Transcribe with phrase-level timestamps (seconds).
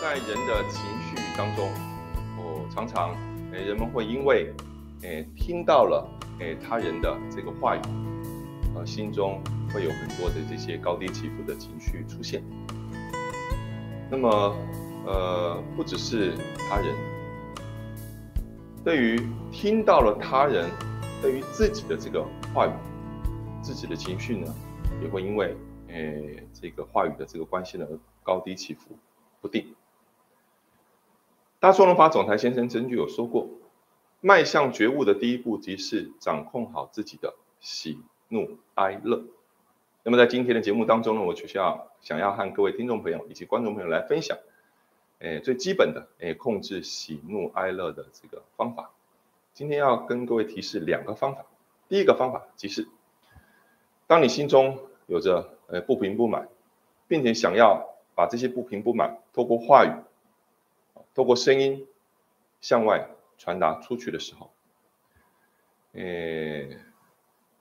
[0.00, 1.68] 在人的情绪当中，
[2.38, 3.10] 哦，常常，
[3.52, 4.50] 哎，人们会因为，
[5.02, 6.08] 哎，听到了，
[6.40, 7.80] 哎，他人的这个话语，
[8.74, 9.38] 呃，心中
[9.74, 12.42] 会有很多的这些高低起伏的情绪出现。
[14.10, 14.56] 那么，
[15.04, 16.94] 呃，不只是他人，
[18.82, 19.20] 对于
[19.52, 20.70] 听到了他人，
[21.20, 22.24] 对于自己的这个
[22.54, 22.70] 话语，
[23.60, 24.54] 自己的情绪呢，
[25.02, 25.54] 也会因为，
[25.90, 27.86] 哎，这个话语的这个关系呢，
[28.22, 28.96] 高低起伏
[29.42, 29.66] 不定。
[31.60, 33.50] 大双龙法总裁先生曾经有说过，
[34.22, 39.24] 迈向觉悟的第一步，即是掌控好自己的喜怒哀乐。
[40.02, 44.38] 那么在今天的节目当中呢，我就需要想要和各位听众朋友以及观众朋友来分享，
[45.18, 48.92] 诶，最基本的诶控制喜怒哀乐的这个方法。
[49.52, 51.44] 今天要跟各位提示两个方法。
[51.90, 52.88] 第一个方法即是，
[54.06, 56.48] 当你心中有着呃不平不满，
[57.06, 59.92] 并且想要把这些不平不满透过话语。
[61.14, 61.86] 透过声音
[62.60, 64.52] 向外传达出去的时候，
[65.92, 66.78] 诶，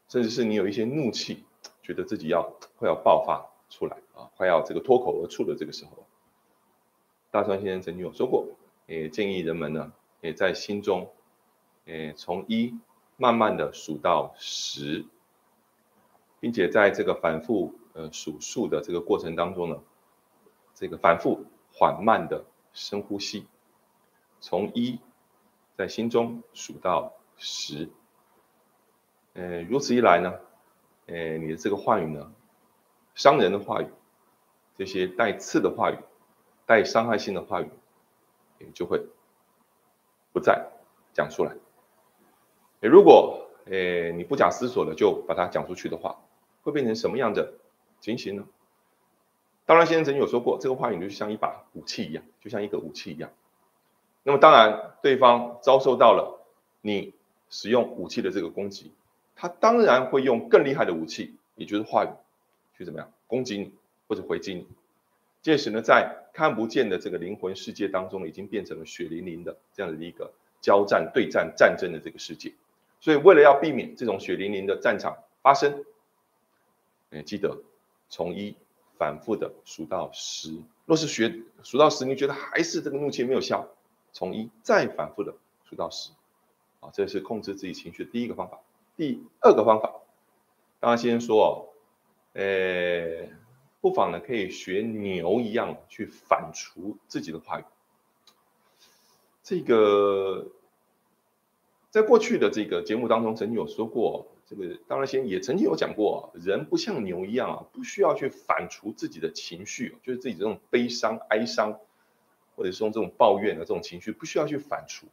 [0.07, 1.45] 甚至是你有一些怒气，
[1.81, 2.43] 觉得自己要
[2.77, 6.05] 快要爆发出来啊，快要这个脱口而出的这个时候，
[7.31, 8.47] 大川先生曾经有说过，
[8.85, 11.11] 也建议人们呢，也在心中，
[11.85, 12.77] 诶，从一
[13.17, 15.05] 慢慢的数到十，
[16.39, 19.81] 并且在这个反复呃数数的这个过程当中呢，
[20.75, 22.45] 这个反复缓慢的。
[22.80, 23.45] 深呼吸，
[24.39, 24.99] 从一
[25.75, 27.89] 在心中数到十，
[29.33, 30.39] 呃，如此一来呢，
[31.08, 32.31] 呃，你的这个话语呢，
[33.16, 33.88] 伤人的话语，
[34.77, 35.97] 这些带刺的话语，
[36.66, 37.69] 带伤害性的话语，
[38.59, 39.05] 也就会
[40.31, 40.66] 不再
[41.14, 41.58] 讲出来。
[42.80, 46.21] 如果呃你不假思索的就把它讲出去的话，
[46.64, 47.55] 会变成什么样的
[47.99, 48.47] 情形呢？
[49.69, 53.29] 当然，先生曾经有说过，这个话语就像一把武器一样，就像一个武器一样。
[54.23, 56.43] 那么，当然，对方遭受到了
[56.81, 57.13] 你
[57.51, 58.91] 使用武器的这个攻击，
[59.35, 62.09] 他当然会用更厉害的武器，也就是话语，
[62.75, 63.71] 去怎么样攻击你
[64.08, 64.65] 或者回击你。
[65.43, 72.52] 届时呢，在看不见的这个灵魂世界当中，已经变成了血淋淋的这样的一个交战、对战、战争的这个世界。
[72.99, 75.85] 所以，为了要避免这种血淋淋的战场发生，
[77.11, 77.61] 哎，记得
[78.09, 78.55] 从一。
[78.99, 83.70] 反复的数到十，若是学数到十，你觉得还是这个怒气没有消，
[84.11, 85.33] 从一再反复的
[85.64, 86.11] 数到十，
[86.82, 88.59] 啊，这是控制自己情绪的第一个方法。
[88.98, 89.93] 第二个方法，
[90.82, 91.49] 刚刚先说哦，
[92.33, 93.30] 呃，
[93.80, 97.64] 不妨呢可以学牛一样去反刍自己的话语。
[99.43, 100.48] 这个
[101.89, 104.27] 在过去的这个节目当中曾经有说过。
[104.49, 111.80] 这个当然先也曾经有讲过，人不像牛一样啊，不需要去反刍自己的情绪，就是自己这种悲伤、哀伤，
[112.55, 115.04] 或者是用这种抱怨的这种情绪，不需要去反刍。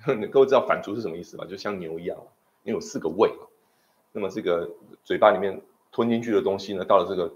[0.30, 1.44] 各位知道反刍是什么意思吗？
[1.44, 2.16] 就像牛一样，
[2.62, 3.30] 你有四个胃，
[4.12, 4.70] 那么这个
[5.04, 5.60] 嘴巴里面
[5.90, 7.30] 吞进去的东西呢，到了这个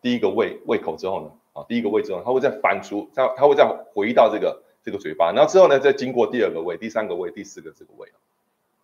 [0.00, 8.08] 第一个胃胃口之后呢，啊，第一个胃之后，它会再反刍，它它会再回到这个这个嘴巴，然后之后呢，再经过第二个胃、第三个胃、第四个这个胃。
[8.08, 8.16] 啊，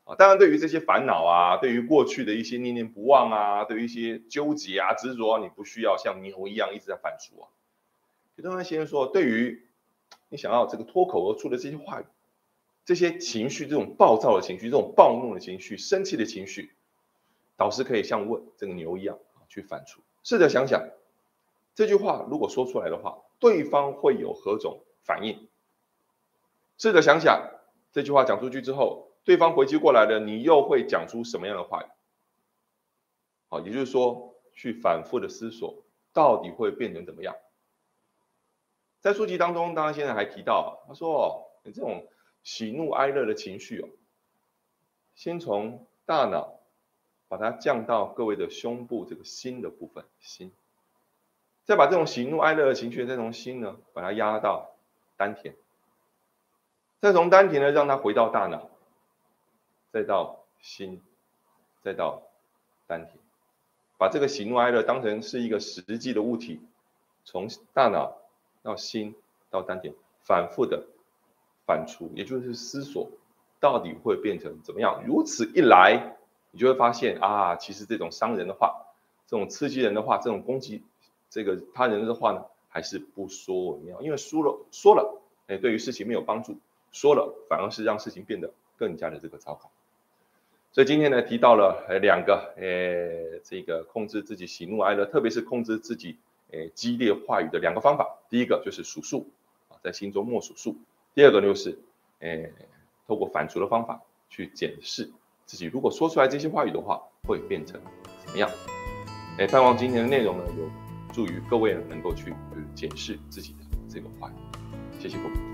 [0.04, 7.48] 啊当然，对于这些烦恼啊，对于过去的一些念念不忘啊，对于一些纠结啊、执着啊，你不需要像牛一样一直在反刍啊。
[8.37, 9.66] 有段先生说，对于
[10.28, 12.04] 你想要这个脱口而出的这些话语、
[12.84, 16.75] 这些情绪、这种暴躁的情绪、这种暴怒的情绪、生气的情绪，
[17.56, 20.00] 导师可以像问这个牛一样去反刍。
[20.22, 20.86] 试着想想，
[21.75, 25.48] 这句话如果说出来的话，对方会有何种反应？
[26.76, 27.48] 试着想想，
[27.91, 29.14] 这句话讲出去之后。
[29.25, 31.87] 对方回击过来了，你又会讲出什么样的话语？
[33.49, 37.34] 好，也就是说，去反复的思索，到底会变成怎么样？
[39.01, 42.07] 在书籍当中，当然现在还提到，他说，你这种
[42.43, 43.89] 喜怒哀乐的情绪哦，
[45.15, 46.61] 先从大脑
[47.29, 50.53] 把它降到各位的胸部这个心的部分，心，
[51.65, 54.75] 再把这种喜怒哀乐的情绪再从心呢，把它压到
[55.16, 55.54] 丹田，
[57.01, 58.71] 再从丹田呢，让它回到大脑。
[59.95, 61.01] 再到心，
[61.81, 62.21] 再到
[62.89, 63.17] 丹田，
[63.97, 66.61] 把这个喜怒哀乐当成是一个实际的物体，
[67.25, 68.17] 从大脑
[68.65, 69.15] 到心
[69.51, 69.95] 到丹田，
[70.25, 70.85] 反复的
[71.65, 73.09] 反刍，也就是思索，
[73.61, 75.05] 到底会变成怎么样？
[75.07, 76.17] 如此一来，
[76.51, 78.87] 你就会发现啊，其实这种伤人的话，
[79.29, 80.83] 这种刺激人的话，这种攻击
[81.31, 86.59] 这个他人的话呢，还是不说为妙，因为说了说了，哎，对于事情没有帮助，
[86.91, 89.71] 说了反而是让事情变得更加的这个糟糕。
[90.74, 96.16] 所以今天呢，提到了呃两个，呃，这个控制自己喜怒哀乐，特别是控制自己，
[96.50, 99.28] 诶激烈话语的两个方法，第一个就是数数
[99.68, 100.72] 啊，在心中默数数；
[101.15, 101.78] 第二个就是
[102.18, 102.53] 诶
[103.06, 105.09] 透过反刍的方法去检视
[105.47, 107.80] 自己，如果说出来这些话语的话，会变成
[108.26, 108.50] 怎么样？
[109.38, 110.68] 诶，盼望今天的内容呢，有
[111.15, 112.34] 助于各位能够去
[112.74, 114.98] 检视自己的这个话语。
[114.98, 115.53] 谢谢各位。